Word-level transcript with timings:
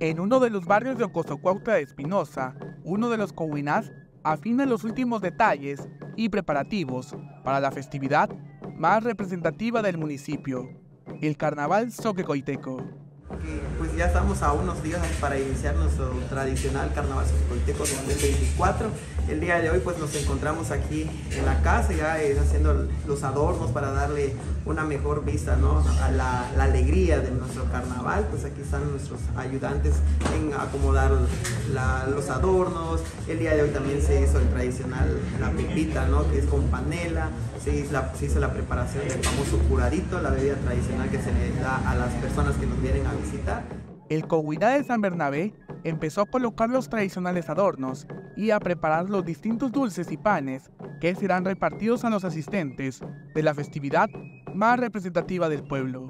En 0.00 0.18
uno 0.18 0.40
de 0.40 0.48
los 0.48 0.64
barrios 0.64 0.96
de 0.96 1.04
Ocosocuautla 1.04 1.74
de 1.74 1.82
Espinosa, 1.82 2.56
uno 2.84 3.10
de 3.10 3.18
los 3.18 3.34
cohuinás 3.34 3.92
afina 4.22 4.64
los 4.64 4.82
últimos 4.82 5.20
detalles 5.20 5.86
y 6.16 6.30
preparativos 6.30 7.14
para 7.44 7.60
la 7.60 7.70
festividad 7.70 8.30
más 8.78 9.04
representativa 9.04 9.82
del 9.82 9.98
municipio, 9.98 10.70
el 11.20 11.36
Carnaval 11.36 11.92
Soquecoiteco 11.92 12.82
pues 13.78 13.96
ya 13.96 14.06
estamos 14.06 14.42
a 14.42 14.52
unos 14.52 14.82
días 14.82 15.00
para 15.20 15.38
iniciar 15.38 15.74
nuestro 15.76 16.10
tradicional 16.28 16.92
Carnaval 16.94 17.26
Socoiteco 17.26 17.78
2024. 17.78 18.90
El 19.30 19.38
día 19.38 19.60
de 19.60 19.70
hoy 19.70 19.78
pues 19.78 19.96
nos 19.96 20.12
encontramos 20.16 20.72
aquí 20.72 21.08
en 21.30 21.46
la 21.46 21.62
casa 21.62 21.92
ya 21.92 22.20
eh, 22.20 22.36
haciendo 22.36 22.88
los 23.06 23.22
adornos 23.22 23.70
para 23.70 23.92
darle 23.92 24.34
una 24.66 24.84
mejor 24.84 25.24
vista 25.24 25.54
¿no? 25.54 25.84
a 26.02 26.10
la, 26.10 26.48
alegría 26.58 27.20
de 27.20 27.30
nuestro 27.30 27.64
carnaval. 27.70 28.26
Pues 28.28 28.44
aquí 28.44 28.60
están 28.60 28.90
nuestros 28.90 29.20
ayudantes 29.36 29.94
en 30.34 30.52
acomodar 30.52 31.12
los 32.12 32.28
adornos. 32.28 33.02
El 33.28 33.38
día 33.38 33.54
de 33.54 33.62
hoy 33.62 33.70
también 33.70 34.02
se 34.02 34.20
hizo 34.20 34.40
el 34.40 34.48
tradicional, 34.48 35.16
la 35.40 35.50
pepita, 35.52 36.06
¿no? 36.08 36.28
que 36.28 36.38
es 36.38 36.46
con 36.46 36.64
panela. 36.64 37.30
Se 37.62 37.72
hizo, 37.72 37.92
la, 37.92 38.12
se 38.18 38.26
hizo 38.26 38.40
la 38.40 38.52
preparación 38.52 39.06
del 39.06 39.22
famoso 39.22 39.58
curadito, 39.68 40.20
la 40.20 40.30
bebida 40.30 40.56
tradicional 40.56 41.08
que 41.08 41.22
se 41.22 41.32
le 41.32 41.52
da 41.60 41.88
a 41.88 41.94
las 41.94 42.12
personas 42.14 42.56
que 42.56 42.66
nos 42.66 42.82
vienen 42.82 43.06
a 43.06 43.12
visitar. 43.12 43.62
El 44.10 44.26
Coguiná 44.26 44.70
de 44.70 44.82
San 44.82 45.00
Bernabé 45.00 45.54
empezó 45.84 46.22
a 46.22 46.26
colocar 46.26 46.68
los 46.68 46.88
tradicionales 46.88 47.48
adornos 47.48 48.08
y 48.36 48.50
a 48.50 48.58
preparar 48.58 49.08
los 49.08 49.24
distintos 49.24 49.70
dulces 49.70 50.10
y 50.10 50.16
panes 50.16 50.68
que 51.00 51.14
serán 51.14 51.44
repartidos 51.44 52.04
a 52.04 52.10
los 52.10 52.24
asistentes 52.24 52.98
de 53.32 53.42
la 53.44 53.54
festividad 53.54 54.10
más 54.52 54.80
representativa 54.80 55.48
del 55.48 55.62
pueblo. 55.62 56.08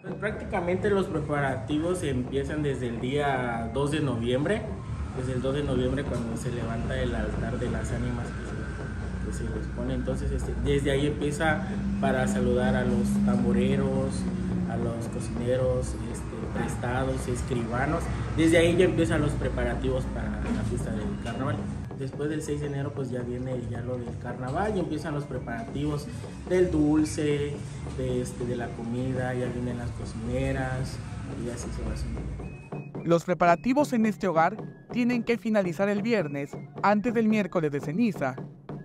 Pues 0.00 0.14
prácticamente 0.14 0.88
los 0.88 1.04
preparativos 1.08 2.02
empiezan 2.04 2.62
desde 2.62 2.88
el 2.88 3.02
día 3.02 3.70
2 3.74 3.90
de 3.90 4.00
noviembre, 4.00 4.62
desde 5.18 5.34
el 5.34 5.42
2 5.42 5.54
de 5.56 5.62
noviembre 5.64 6.04
cuando 6.04 6.34
se 6.38 6.50
levanta 6.52 6.98
el 6.98 7.14
altar 7.14 7.58
de 7.58 7.70
las 7.70 7.92
ánimas 7.92 8.28
que 8.28 9.32
se, 9.34 9.44
les 9.44 9.66
pone. 9.76 9.92
Entonces 9.92 10.32
este, 10.32 10.54
desde 10.64 10.90
ahí 10.90 11.06
empieza 11.06 11.68
para 12.00 12.26
saludar 12.26 12.76
a 12.76 12.84
los 12.86 13.08
tamboreros, 13.26 14.22
los 14.76 15.08
cocineros, 15.08 15.94
este, 16.12 16.58
prestados, 16.58 17.28
escribanos. 17.28 18.02
Desde 18.36 18.58
ahí 18.58 18.76
ya 18.76 18.84
empiezan 18.84 19.20
los 19.20 19.32
preparativos 19.32 20.04
para 20.14 20.28
la 20.30 20.62
fiesta 20.68 20.90
del 20.90 21.06
carnaval. 21.24 21.56
Después 21.98 22.30
del 22.30 22.42
6 22.42 22.60
de 22.60 22.66
enero 22.66 22.92
pues 22.92 23.10
ya 23.10 23.20
viene 23.20 23.60
ya 23.70 23.80
lo 23.80 23.96
del 23.96 24.18
carnaval 24.18 24.76
y 24.76 24.80
empiezan 24.80 25.14
los 25.14 25.24
preparativos 25.24 26.06
del 26.48 26.70
dulce, 26.70 27.54
de, 27.96 28.20
este, 28.20 28.44
de 28.44 28.56
la 28.56 28.68
comida, 28.68 29.34
ya 29.34 29.46
vienen 29.46 29.78
las 29.78 29.90
cocineras 29.90 30.96
y 31.44 31.50
así 31.50 31.68
se 31.76 31.82
va 31.82 31.94
haciendo. 31.94 32.20
Los 33.04 33.24
preparativos 33.24 33.92
en 33.92 34.06
este 34.06 34.28
hogar 34.28 34.56
tienen 34.92 35.22
que 35.22 35.38
finalizar 35.38 35.88
el 35.88 36.02
viernes 36.02 36.56
antes 36.82 37.14
del 37.14 37.28
miércoles 37.28 37.70
de 37.72 37.80
ceniza. 37.80 38.36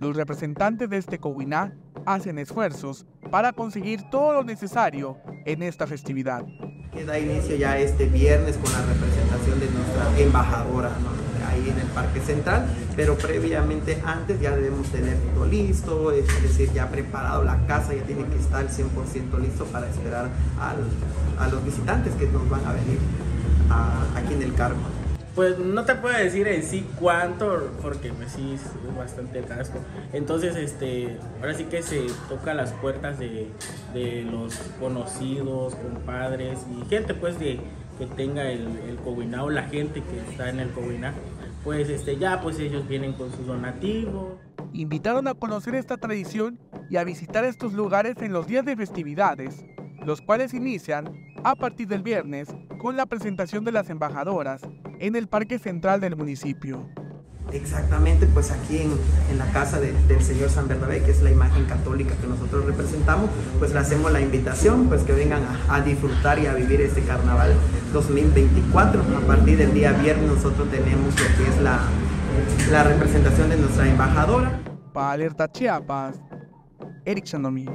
Los 0.00 0.16
representantes 0.16 0.88
de 0.90 0.98
este 0.98 1.18
Cowiná 1.18 1.74
hacen 2.06 2.38
esfuerzos 2.38 3.06
para 3.30 3.52
conseguir 3.52 4.02
todo 4.10 4.34
lo 4.34 4.44
necesario 4.44 5.16
en 5.44 5.62
esta 5.62 5.86
festividad. 5.86 6.44
Que 6.92 7.04
da 7.04 7.18
inicio 7.18 7.56
ya 7.56 7.78
este 7.78 8.06
viernes 8.06 8.56
con 8.56 8.72
la 8.72 8.82
representación 8.82 9.60
de 9.60 9.70
nuestra 9.70 10.18
embajadora 10.18 10.90
ahí 11.48 11.68
en 11.68 11.78
el 11.78 11.86
Parque 11.88 12.20
Central, 12.20 12.66
pero 12.96 13.16
previamente 13.16 14.00
antes 14.04 14.40
ya 14.40 14.54
debemos 14.56 14.88
tener 14.88 15.16
todo 15.34 15.46
listo, 15.46 16.12
es 16.12 16.26
decir, 16.42 16.70
ya 16.72 16.88
preparado 16.88 17.44
la 17.44 17.66
casa, 17.66 17.94
ya 17.94 18.02
tiene 18.04 18.24
que 18.26 18.36
estar 18.36 18.66
100% 18.66 19.38
listo 19.40 19.64
para 19.66 19.88
esperar 19.88 20.30
a 20.58 21.48
los 21.48 21.64
visitantes 21.64 22.14
que 22.14 22.26
nos 22.26 22.48
van 22.48 22.64
a 22.64 22.72
venir 22.72 22.98
aquí 24.16 24.34
en 24.34 24.42
el 24.42 24.54
Carmo. 24.54 25.01
Pues 25.34 25.58
no 25.58 25.84
te 25.86 25.94
puedo 25.94 26.16
decir 26.16 26.46
en 26.46 26.62
sí 26.62 26.86
cuánto, 27.00 27.70
porque 27.80 28.12
pues 28.12 28.32
sí 28.32 28.54
es 28.54 28.96
bastante 28.96 29.40
casco. 29.40 29.78
Entonces, 30.12 30.56
este, 30.56 31.16
ahora 31.40 31.54
sí 31.54 31.64
que 31.64 31.82
se 31.82 32.06
toca 32.28 32.52
las 32.52 32.72
puertas 32.72 33.18
de, 33.18 33.48
los 34.30 34.54
conocidos, 34.78 35.74
compadres 35.76 36.58
y 36.70 36.86
gente 36.88 37.14
pues 37.14 37.38
de 37.38 37.58
que 37.98 38.06
tenga 38.06 38.50
el, 38.50 38.60
el 38.60 38.98
o 39.38 39.50
la 39.50 39.62
gente 39.64 40.02
que 40.02 40.30
está 40.30 40.50
en 40.50 40.60
el 40.60 40.70
Cobiná, 40.70 41.14
pues 41.64 41.88
este, 41.88 42.18
ya 42.18 42.40
pues 42.40 42.58
ellos 42.58 42.86
vienen 42.86 43.14
con 43.14 43.32
su 43.32 43.42
donativo. 43.44 44.38
Invitaron 44.74 45.28
a 45.28 45.34
conocer 45.34 45.74
esta 45.74 45.96
tradición 45.96 46.58
y 46.90 46.96
a 46.96 47.04
visitar 47.04 47.44
estos 47.44 47.72
lugares 47.72 48.16
en 48.20 48.32
los 48.32 48.46
días 48.46 48.64
de 48.66 48.76
festividades, 48.76 49.64
los 50.04 50.20
cuales 50.20 50.52
inician 50.52 51.31
a 51.44 51.54
partir 51.54 51.88
del 51.88 52.02
viernes 52.02 52.48
con 52.78 52.96
la 52.96 53.06
presentación 53.06 53.64
de 53.64 53.72
las 53.72 53.90
embajadoras 53.90 54.62
en 54.98 55.16
el 55.16 55.28
Parque 55.28 55.58
Central 55.58 56.00
del 56.00 56.16
municipio. 56.16 56.88
Exactamente, 57.52 58.26
pues 58.26 58.50
aquí 58.50 58.78
en, 58.78 59.38
la 59.38 59.46
casa 59.52 59.78
del 59.78 60.22
Señor 60.22 60.48
San 60.48 60.68
Bernabé, 60.68 61.02
que 61.02 61.10
es 61.10 61.22
la 61.22 61.30
imagen 61.30 61.66
católica 61.66 62.14
que 62.16 62.26
nosotros 62.26 62.64
representamos, 62.64 63.28
pues 63.58 63.72
le 63.72 63.80
hacemos 63.80 64.10
la 64.10 64.20
invitación, 64.20 64.88
pues 64.88 65.02
que 65.02 65.12
vengan 65.12 65.42
a, 65.68 65.80
disfrutar 65.80 66.38
y 66.38 66.46
a 66.46 66.54
vivir 66.54 66.80
este 66.80 67.02
carnaval 67.02 67.52
2024. 67.92 69.02
A 69.02 69.26
partir 69.26 69.58
del 69.58 69.74
día 69.74 69.92
viernes 69.92 70.30
nosotros 70.30 70.70
tenemos 70.70 71.08
lo 71.20 71.36
que 71.36 71.50
es 71.50 71.60
la, 71.60 71.80
la 72.70 72.84
representación 72.84 73.50
de 73.50 73.56
nuestra 73.56 73.88
embajadora. 73.88 74.60
Para 74.92 75.12
Alerta 75.12 75.50
Chiapas, 75.50 76.20
Eric 77.04 77.26
Sandomí. 77.26 77.66